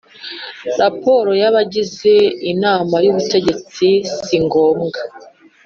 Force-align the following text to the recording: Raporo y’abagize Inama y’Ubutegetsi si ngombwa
Raporo 0.79 1.31
y’abagize 1.41 2.13
Inama 2.51 2.95
y’Ubutegetsi 3.05 3.89
si 4.25 4.35
ngombwa 4.45 4.99